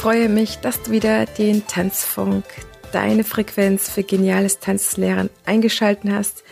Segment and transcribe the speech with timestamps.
[0.00, 2.44] freue mich, dass du wieder den Tanzfunk,
[2.90, 6.42] deine Frequenz für geniales Tanzlehren eingeschalten hast.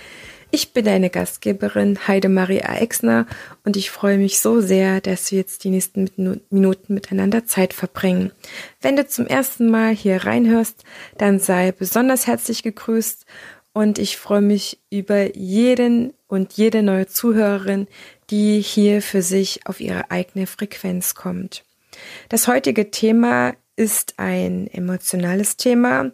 [0.50, 3.26] Ich bin deine Gastgeberin Heidemarie Aixner
[3.64, 6.10] und ich freue mich so sehr, dass wir jetzt die nächsten
[6.50, 8.32] Minuten miteinander Zeit verbringen.
[8.82, 10.84] Wenn du zum ersten Mal hier reinhörst,
[11.16, 13.24] dann sei besonders herzlich gegrüßt
[13.72, 17.86] und ich freue mich über jeden und jede neue Zuhörerin,
[18.28, 21.64] die hier für sich auf ihre eigene Frequenz kommt.
[22.28, 26.12] Das heutige Thema ist ein emotionales Thema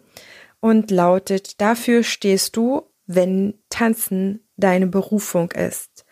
[0.59, 6.05] und lautet, dafür stehst du, wenn Tanzen deine Berufung ist.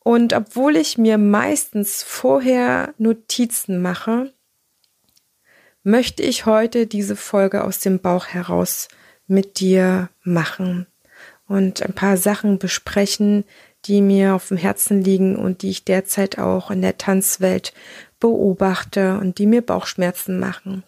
[0.00, 4.32] Und obwohl ich mir meistens vorher Notizen mache,
[5.84, 8.88] möchte ich heute diese Folge aus dem Bauch heraus
[9.26, 10.86] mit dir machen
[11.46, 13.44] und ein paar Sachen besprechen,
[13.84, 17.72] die mir auf dem Herzen liegen und die ich derzeit auch in der Tanzwelt
[18.22, 20.84] beobachte und die mir Bauchschmerzen machen.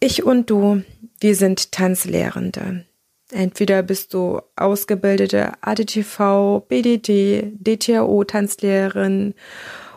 [0.00, 0.82] Ich und du,
[1.20, 2.84] wir sind Tanzlehrende.
[3.30, 9.34] Entweder bist du ausgebildete ADTV, BDD, DTAO Tanzlehrerin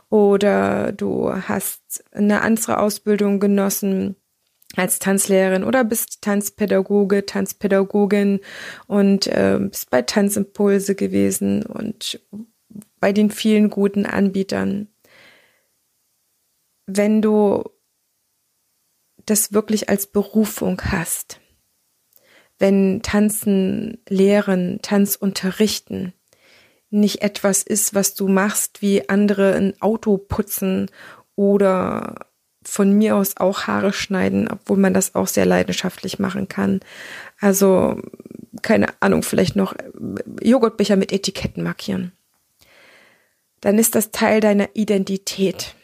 [0.09, 4.15] oder du hast eine andere Ausbildung genossen
[4.75, 8.39] als Tanzlehrerin oder bist Tanzpädagoge, Tanzpädagogin
[8.85, 12.19] und äh, bist bei Tanzimpulse gewesen und
[12.99, 14.89] bei den vielen guten Anbietern
[16.85, 17.63] wenn du
[19.25, 21.39] das wirklich als Berufung hast,
[22.59, 26.13] wenn Tanzen lehren, Tanz unterrichten
[26.95, 30.89] nicht etwas ist, was du machst, wie andere ein Auto putzen
[31.35, 32.15] oder
[32.63, 36.79] von mir aus auch Haare schneiden, obwohl man das auch sehr leidenschaftlich machen kann.
[37.39, 38.01] Also,
[38.61, 39.75] keine Ahnung, vielleicht noch
[40.41, 42.11] Joghurtbecher mit Etiketten markieren.
[43.61, 45.75] Dann ist das Teil deiner Identität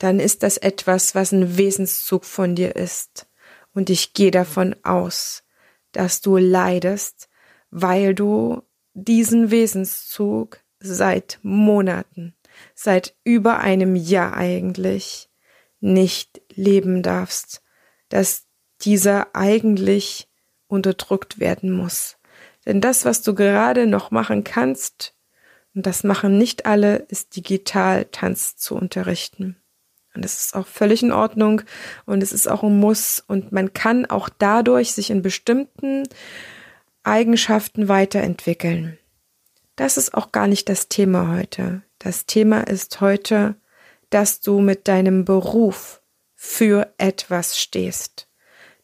[0.00, 3.28] dann ist das etwas, was ein Wesenszug von dir ist.
[3.74, 5.44] Und ich gehe davon aus,
[5.92, 7.28] dass du leidest,
[7.70, 8.62] weil du
[8.94, 12.34] diesen Wesenszug seit Monaten,
[12.74, 15.28] seit über einem Jahr eigentlich
[15.80, 17.62] nicht leben darfst,
[18.08, 18.46] dass
[18.80, 20.28] dieser eigentlich
[20.66, 22.16] unterdrückt werden muss.
[22.64, 25.14] Denn das, was du gerade noch machen kannst,
[25.74, 29.59] und das machen nicht alle, ist digital Tanz zu unterrichten.
[30.14, 31.62] Und das ist auch völlig in Ordnung
[32.04, 36.08] und es ist auch ein Muss und man kann auch dadurch sich in bestimmten
[37.04, 38.98] Eigenschaften weiterentwickeln.
[39.76, 41.82] Das ist auch gar nicht das Thema heute.
[41.98, 43.54] Das Thema ist heute,
[44.10, 46.02] dass du mit deinem Beruf
[46.34, 48.28] für etwas stehst,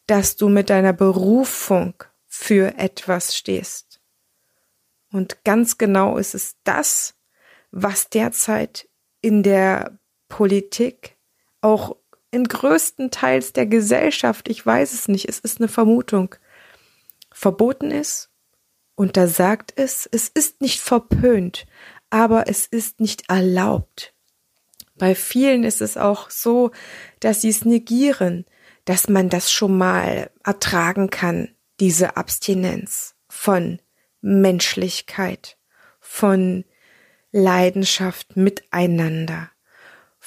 [0.05, 1.93] dass du mit deiner Berufung
[2.25, 3.99] für etwas stehst.
[5.11, 7.15] Und ganz genau ist es das,
[7.71, 8.87] was derzeit
[9.21, 9.99] in der
[10.29, 11.16] Politik,
[11.67, 11.97] auch
[12.31, 16.35] in größten Teils der Gesellschaft, ich weiß es nicht, es ist eine Vermutung,
[17.31, 18.29] verboten ist.
[18.95, 21.67] Und da sagt es, es ist nicht verpönt,
[22.09, 24.13] aber es ist nicht erlaubt.
[24.95, 26.71] Bei vielen ist es auch so,
[27.19, 28.45] dass sie es negieren,
[28.85, 33.79] dass man das schon mal ertragen kann, diese Abstinenz von
[34.21, 35.57] Menschlichkeit,
[35.99, 36.65] von
[37.31, 39.51] Leidenschaft miteinander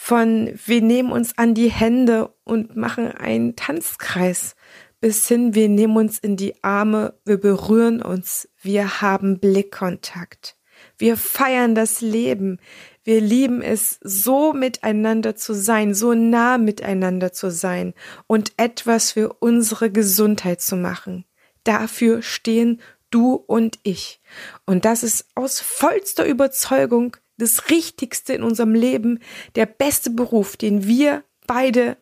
[0.02, 4.56] von wir nehmen uns an die Hände und machen einen Tanzkreis
[5.00, 10.56] bis hin wir nehmen uns in die Arme, wir berühren uns, wir haben Blickkontakt.
[10.98, 12.58] Wir feiern das Leben.
[13.02, 17.94] Wir lieben es, so miteinander zu sein, so nah miteinander zu sein
[18.26, 21.24] und etwas für unsere Gesundheit zu machen.
[21.64, 22.80] Dafür stehen
[23.10, 24.20] du und ich.
[24.66, 29.18] Und das ist aus vollster Überzeugung das Richtigste in unserem Leben,
[29.54, 31.96] der beste Beruf, den wir beide,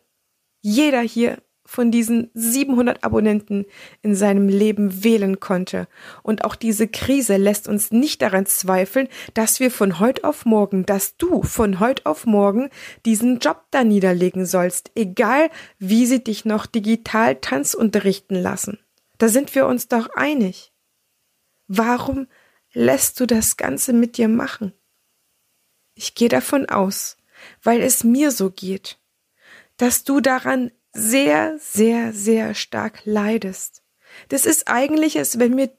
[0.61, 3.65] jeder hier von diesen 700 Abonnenten
[4.01, 5.87] in seinem Leben wählen konnte.
[6.23, 10.85] Und auch diese Krise lässt uns nicht daran zweifeln, dass wir von heute auf morgen,
[10.87, 12.71] dass du von heute auf morgen
[13.05, 18.79] diesen Job da niederlegen sollst, egal wie sie dich noch digital Tanz unterrichten lassen.
[19.19, 20.73] Da sind wir uns doch einig.
[21.67, 22.25] Warum
[22.73, 24.73] lässt du das Ganze mit dir machen?
[26.01, 27.17] Ich gehe davon aus,
[27.61, 28.99] weil es mir so geht,
[29.75, 33.83] dass du daran sehr, sehr, sehr stark leidest.
[34.29, 35.77] Das ist eigentlich, als wenn mir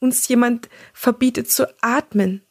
[0.00, 2.44] uns jemand verbietet zu atmen.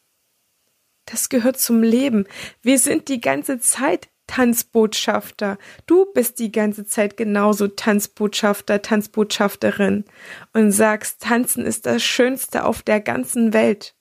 [1.03, 2.25] Das gehört zum Leben.
[2.61, 5.57] Wir sind die ganze Zeit Tanzbotschafter.
[5.87, 10.05] Du bist die ganze Zeit genauso Tanzbotschafter, Tanzbotschafterin
[10.53, 13.98] und sagst, Tanzen ist das Schönste auf der ganzen Welt.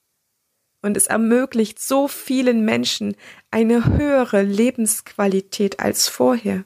[0.81, 3.17] Und es ermöglicht so vielen Menschen
[3.51, 6.65] eine höhere Lebensqualität als vorher.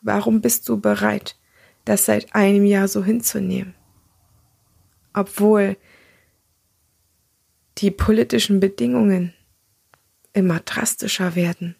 [0.00, 1.36] Warum bist du bereit,
[1.84, 3.74] das seit einem Jahr so hinzunehmen?
[5.12, 5.76] Obwohl
[7.78, 9.34] die politischen Bedingungen
[10.32, 11.74] immer drastischer werden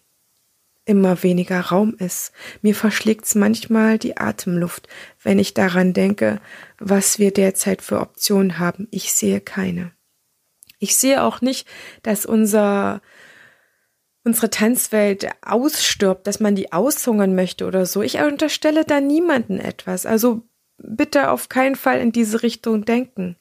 [0.85, 2.31] immer weniger Raum ist.
[2.61, 4.87] Mir verschlägt's manchmal die Atemluft,
[5.21, 6.41] wenn ich daran denke,
[6.79, 8.87] was wir derzeit für Optionen haben.
[8.91, 9.91] Ich sehe keine.
[10.81, 11.67] Ich sehe auch nicht,
[12.01, 13.01] dass unser
[14.23, 18.01] unsere Tanzwelt ausstirbt, dass man die aushungern möchte oder so.
[18.01, 20.05] Ich unterstelle da niemanden etwas.
[20.05, 20.43] Also
[20.77, 23.37] bitte auf keinen Fall in diese Richtung denken.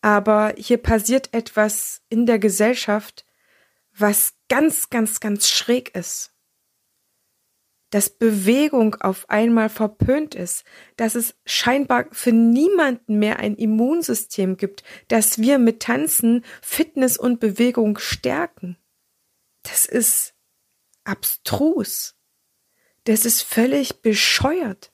[0.00, 3.26] Aber hier passiert etwas in der Gesellschaft,
[3.96, 6.35] was ganz, ganz, ganz schräg ist.
[7.96, 10.64] Dass Bewegung auf einmal verpönt ist,
[10.98, 17.40] dass es scheinbar für niemanden mehr ein Immunsystem gibt, dass wir mit Tanzen Fitness und
[17.40, 18.76] Bewegung stärken.
[19.62, 20.34] Das ist
[21.04, 22.16] abstrus.
[23.04, 24.92] Das ist völlig bescheuert.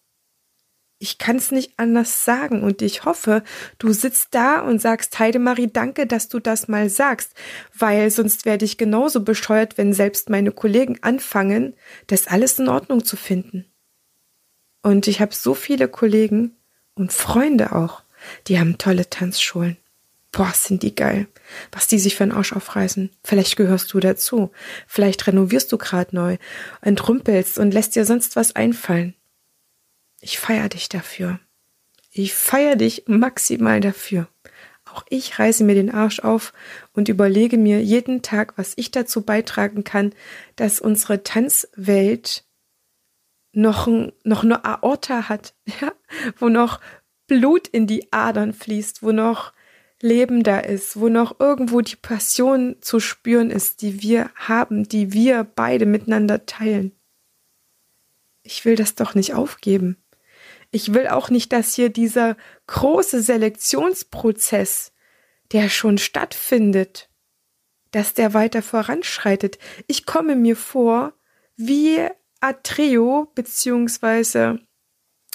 [1.02, 3.42] Ich kann es nicht anders sagen und ich hoffe,
[3.78, 7.34] du sitzt da und sagst, Heidemarie, danke, dass du das mal sagst,
[7.76, 11.74] weil sonst werde ich genauso bescheuert, wenn selbst meine Kollegen anfangen,
[12.06, 13.64] das alles in Ordnung zu finden.
[14.80, 16.54] Und ich habe so viele Kollegen
[16.94, 18.04] und Freunde auch,
[18.46, 19.78] die haben tolle Tanzschulen.
[20.30, 21.26] Boah, sind die geil.
[21.72, 23.10] Was die sich für einen Arsch aufreißen.
[23.24, 24.52] Vielleicht gehörst du dazu.
[24.86, 26.36] Vielleicht renovierst du grad neu,
[26.80, 29.14] entrümpelst und lässt dir sonst was einfallen.
[30.24, 31.40] Ich feier dich dafür.
[32.12, 34.28] Ich feier dich maximal dafür.
[34.84, 36.52] Auch ich reiße mir den Arsch auf
[36.92, 40.14] und überlege mir jeden Tag, was ich dazu beitragen kann,
[40.54, 42.44] dass unsere Tanzwelt
[43.52, 43.88] noch,
[44.22, 45.92] noch eine Aorta hat, ja,
[46.38, 46.80] wo noch
[47.26, 49.52] Blut in die Adern fließt, wo noch
[50.00, 55.12] Leben da ist, wo noch irgendwo die Passion zu spüren ist, die wir haben, die
[55.12, 56.92] wir beide miteinander teilen.
[58.44, 60.01] Ich will das doch nicht aufgeben.
[60.74, 62.34] Ich will auch nicht, dass hier dieser
[62.66, 64.92] große Selektionsprozess,
[65.52, 67.10] der schon stattfindet,
[67.90, 69.58] dass der weiter voranschreitet.
[69.86, 71.12] Ich komme mir vor
[71.56, 72.00] wie
[72.40, 74.60] Atreo beziehungsweise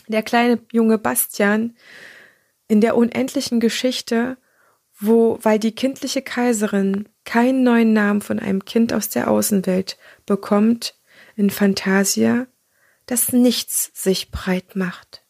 [0.07, 1.77] der kleine junge Bastian
[2.67, 4.37] in der unendlichen Geschichte,
[4.99, 10.95] wo, weil die kindliche Kaiserin keinen neuen Namen von einem Kind aus der Außenwelt bekommt,
[11.35, 12.47] in Fantasia,
[13.05, 15.26] dass nichts sich breit macht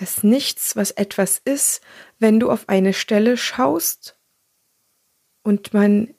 [0.00, 1.82] das Nichts, was etwas ist,
[2.18, 4.16] wenn du auf eine Stelle schaust
[5.42, 6.14] und man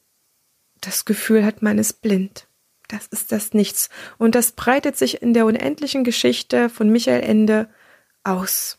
[0.81, 2.47] das Gefühl hat, man ist blind.
[2.89, 3.89] Das ist das Nichts.
[4.19, 7.69] Und das breitet sich in der unendlichen Geschichte von Michael Ende
[8.23, 8.77] aus.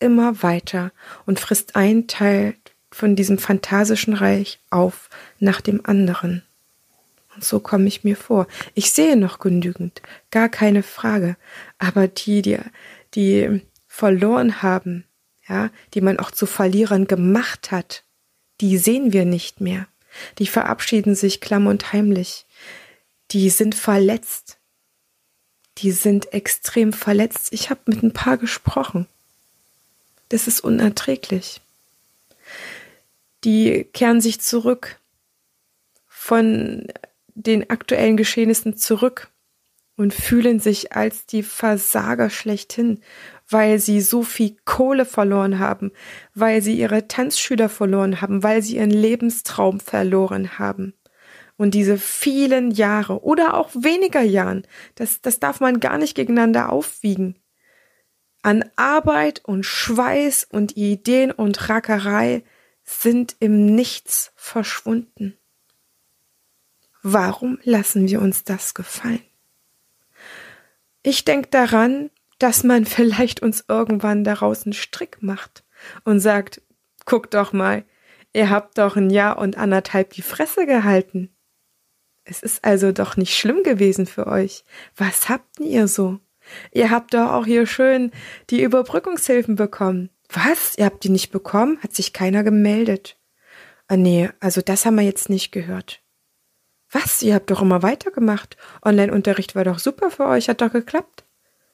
[0.00, 0.92] Immer weiter
[1.26, 2.54] und frisst einen Teil
[2.90, 6.42] von diesem phantasischen Reich auf nach dem anderen.
[7.34, 8.46] Und so komme ich mir vor.
[8.74, 10.00] Ich sehe noch genügend,
[10.30, 11.36] gar keine Frage.
[11.78, 12.58] Aber die, die,
[13.14, 15.04] die verloren haben,
[15.48, 18.04] ja, die man auch zu Verlierern gemacht hat,
[18.60, 19.88] die sehen wir nicht mehr.
[20.38, 22.46] Die verabschieden sich klamm und heimlich.
[23.30, 24.58] Die sind verletzt.
[25.78, 27.48] Die sind extrem verletzt.
[27.52, 29.06] Ich habe mit ein paar gesprochen.
[30.28, 31.60] Das ist unerträglich.
[33.44, 34.98] Die kehren sich zurück
[36.08, 36.86] von
[37.34, 39.30] den aktuellen Geschehnissen zurück
[39.98, 43.00] und fühlen sich als die Versager schlechthin
[43.48, 45.92] weil sie so viel Kohle verloren haben,
[46.34, 50.94] weil sie ihre Tanzschüler verloren haben, weil sie ihren Lebenstraum verloren haben.
[51.56, 56.70] Und diese vielen Jahre oder auch weniger Jahren, das, das darf man gar nicht gegeneinander
[56.70, 57.36] aufwiegen.
[58.42, 62.44] An Arbeit und Schweiß und Ideen und Rackerei
[62.84, 65.36] sind im Nichts verschwunden.
[67.02, 69.27] Warum lassen wir uns das gefallen?
[71.02, 75.64] Ich denke daran, dass man vielleicht uns irgendwann daraus einen Strick macht
[76.04, 76.62] und sagt,
[77.04, 77.84] guck doch mal,
[78.32, 81.34] ihr habt doch ein Jahr und anderthalb die Fresse gehalten.
[82.24, 84.64] Es ist also doch nicht schlimm gewesen für euch.
[84.96, 86.20] Was habt ihr so?
[86.72, 88.12] Ihr habt doch auch hier schön
[88.50, 90.10] die Überbrückungshilfen bekommen.
[90.28, 90.76] Was?
[90.76, 91.78] Ihr habt die nicht bekommen?
[91.82, 93.18] Hat sich keiner gemeldet.
[93.86, 96.02] Ah, nee, also das haben wir jetzt nicht gehört.
[96.90, 97.22] Was?
[97.22, 98.56] Ihr habt doch immer weitergemacht.
[98.84, 101.24] Online-Unterricht war doch super für euch, hat doch geklappt.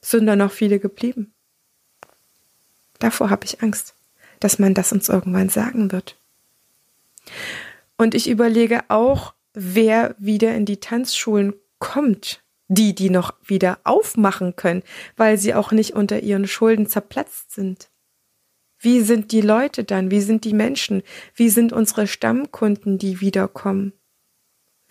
[0.01, 1.33] Sind da noch viele geblieben?
[2.99, 3.95] Davor habe ich Angst,
[4.39, 6.17] dass man das uns irgendwann sagen wird.
[7.97, 12.41] Und ich überlege auch, wer wieder in die Tanzschulen kommt.
[12.67, 14.81] Die, die noch wieder aufmachen können,
[15.17, 17.89] weil sie auch nicht unter ihren Schulden zerplatzt sind.
[18.79, 20.09] Wie sind die Leute dann?
[20.09, 21.03] Wie sind die Menschen?
[21.35, 23.93] Wie sind unsere Stammkunden, die wiederkommen?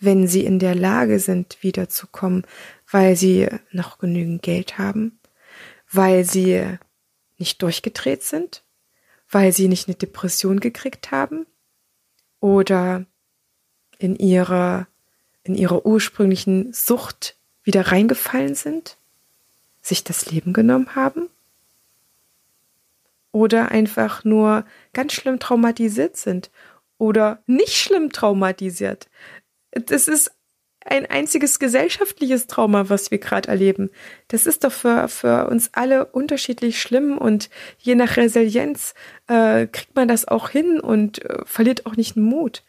[0.05, 2.45] Wenn sie in der Lage sind, wiederzukommen,
[2.89, 5.19] weil sie noch genügend Geld haben,
[5.91, 6.77] weil sie
[7.37, 8.63] nicht durchgedreht sind,
[9.29, 11.47] weil sie nicht eine Depression gekriegt haben
[12.39, 13.05] oder
[13.97, 14.87] in ihrer,
[15.43, 18.97] in ihrer ursprünglichen Sucht wieder reingefallen sind,
[19.81, 21.29] sich das Leben genommen haben
[23.31, 26.51] oder einfach nur ganz schlimm traumatisiert sind
[26.97, 29.09] oder nicht schlimm traumatisiert.
[29.75, 30.31] Das ist
[30.85, 33.89] ein einziges gesellschaftliches Trauma, was wir gerade erleben.
[34.27, 38.93] Das ist doch für, für uns alle unterschiedlich schlimm und je nach Resilienz
[39.27, 42.63] äh, kriegt man das auch hin und äh, verliert auch nicht den Mut.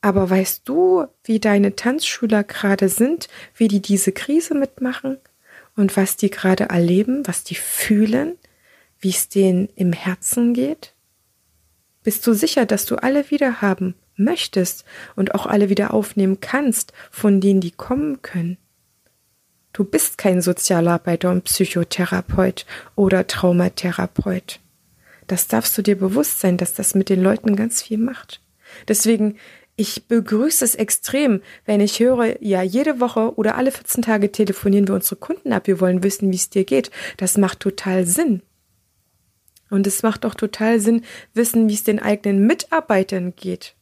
[0.00, 5.18] Aber weißt du, wie deine Tanzschüler gerade sind, wie die diese Krise mitmachen
[5.76, 8.36] und was die gerade erleben, was die fühlen,
[8.98, 10.92] wie es denen im Herzen geht?
[12.02, 14.84] Bist du sicher, dass du alle wieder haben möchtest
[15.16, 18.58] und auch alle wieder aufnehmen kannst, von denen die kommen können.
[19.72, 24.60] Du bist kein Sozialarbeiter und Psychotherapeut oder Traumatherapeut.
[25.26, 28.40] Das darfst du dir bewusst sein, dass das mit den Leuten ganz viel macht.
[28.86, 29.36] Deswegen,
[29.76, 34.86] ich begrüße es extrem, wenn ich höre, ja, jede Woche oder alle 14 Tage telefonieren
[34.86, 36.92] wir unsere Kunden ab, wir wollen wissen, wie es dir geht.
[37.16, 38.42] Das macht total Sinn.
[39.70, 41.02] Und es macht auch total Sinn,
[41.32, 43.74] wissen, wie es den eigenen Mitarbeitern geht.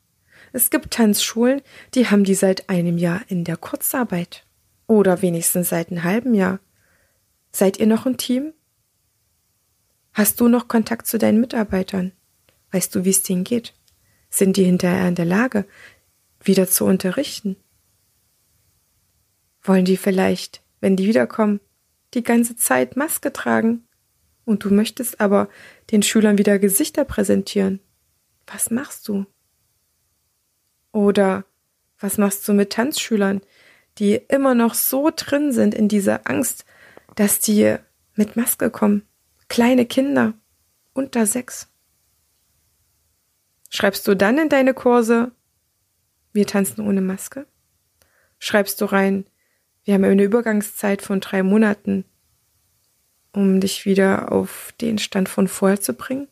[0.52, 1.62] Es gibt Tanzschulen,
[1.94, 4.44] die haben die seit einem Jahr in der Kurzarbeit.
[4.87, 6.61] Oder wenigstens seit einem halben Jahr.
[7.50, 8.52] Seid ihr noch ein Team?
[10.12, 12.12] Hast du noch Kontakt zu deinen Mitarbeitern?
[12.71, 13.75] Weißt du, wie es denen geht?
[14.28, 15.66] Sind die hinterher in der Lage,
[16.40, 17.56] wieder zu unterrichten?
[19.62, 21.61] Wollen die vielleicht, wenn die wiederkommen,
[22.14, 23.87] die ganze Zeit Maske tragen?
[24.44, 25.49] Und du möchtest aber
[25.90, 27.80] den Schülern wieder Gesichter präsentieren.
[28.47, 29.25] Was machst du?
[30.92, 31.44] Oder
[31.99, 33.40] was machst du mit Tanzschülern,
[33.99, 36.64] die immer noch so drin sind in dieser Angst,
[37.16, 37.76] dass die
[38.14, 39.06] mit Maske kommen?
[39.49, 40.34] Kleine Kinder
[40.92, 41.68] unter sechs.
[43.70, 45.32] Schreibst du dann in deine Kurse,
[46.32, 47.46] wir tanzen ohne Maske?
[48.38, 49.25] Schreibst du rein,
[49.84, 52.04] wir haben eine Übergangszeit von drei Monaten,
[53.32, 56.28] um dich wieder auf den Stand von vorher zu bringen?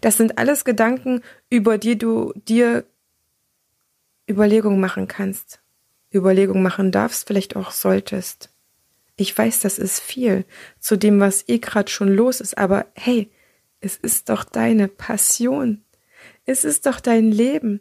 [0.00, 2.84] Das sind alles Gedanken, über die du dir
[4.28, 5.60] Überlegung machen kannst,
[6.12, 8.50] Überlegung machen darfst, vielleicht auch solltest.
[9.16, 10.44] Ich weiß, das ist viel
[10.80, 13.30] zu dem, was eh gerade schon los ist, aber hey,
[13.80, 15.84] es ist doch deine Passion.
[16.46, 17.80] Es ist doch dein Leben.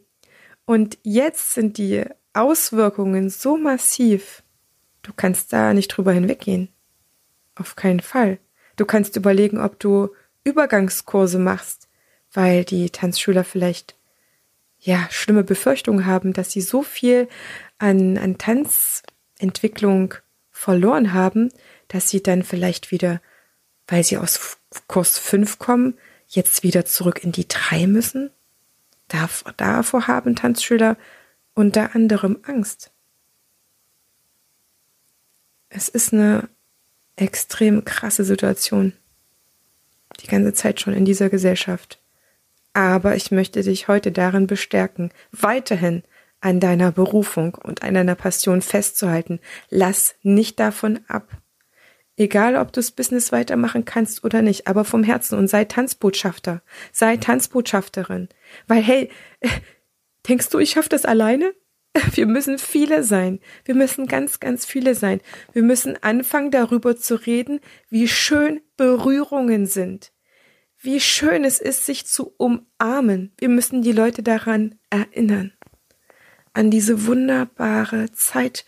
[0.65, 4.43] Und jetzt sind die Auswirkungen so massiv.
[5.01, 6.69] Du kannst da nicht drüber hinweggehen.
[7.55, 8.39] Auf keinen Fall.
[8.75, 10.09] Du kannst überlegen, ob du
[10.43, 11.87] Übergangskurse machst,
[12.31, 13.95] weil die Tanzschüler vielleicht
[14.83, 17.29] ja, schlimme Befürchtungen haben, dass sie so viel
[17.77, 20.13] an, an Tanzentwicklung
[20.51, 21.49] verloren haben,
[21.87, 23.21] dass sie dann vielleicht wieder,
[23.87, 25.97] weil sie aus Kurs 5 kommen,
[26.27, 28.29] jetzt wieder zurück in die 3 müssen?
[29.57, 30.97] davor haben Tanzschüler
[31.53, 32.91] unter anderem Angst.
[35.69, 36.49] Es ist eine
[37.15, 38.93] extrem krasse Situation.
[40.21, 42.02] Die ganze Zeit schon in dieser Gesellschaft.
[42.73, 46.03] Aber ich möchte dich heute darin bestärken, weiterhin
[46.41, 49.39] an deiner Berufung und an deiner Passion festzuhalten.
[49.69, 51.29] Lass nicht davon ab.
[52.17, 56.61] Egal, ob du das Business weitermachen kannst oder nicht, aber vom Herzen und sei Tanzbotschafter,
[56.91, 58.29] sei Tanzbotschafterin.
[58.67, 59.09] Weil, hey,
[60.27, 61.53] denkst du, ich schaffe das alleine?
[62.13, 63.39] Wir müssen viele sein.
[63.65, 65.21] Wir müssen ganz, ganz viele sein.
[65.53, 70.11] Wir müssen anfangen, darüber zu reden, wie schön Berührungen sind
[70.83, 73.31] wie schön es ist, sich zu umarmen.
[73.37, 75.53] Wir müssen die Leute daran erinnern,
[76.51, 78.65] an diese wunderbare Zeit.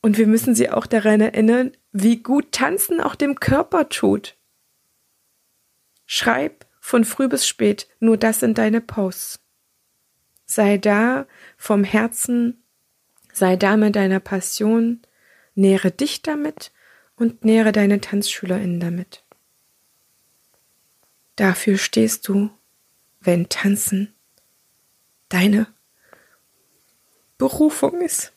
[0.00, 4.36] Und wir müssen sie auch daran erinnern, wie gut Tanzen auch dem Körper tut.
[6.06, 9.40] Schreib von früh bis spät, nur das sind deine Posts.
[10.46, 11.26] Sei da
[11.58, 12.64] vom Herzen,
[13.32, 15.02] sei da mit deiner Passion,
[15.54, 16.72] nähre dich damit
[17.14, 19.21] und nähre deine TanzschülerInnen damit.
[21.36, 22.50] Dafür stehst du,
[23.20, 24.14] wenn Tanzen
[25.28, 25.66] deine
[27.38, 28.32] Berufung ist.